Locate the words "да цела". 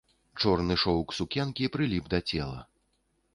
2.15-2.59